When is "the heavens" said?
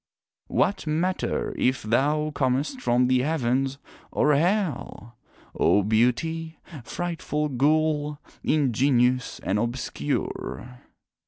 3.05-3.77